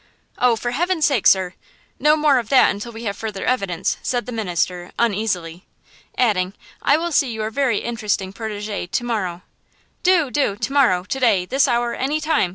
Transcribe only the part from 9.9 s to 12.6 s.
"Do, do! to morrow, to day, this hour, any time!"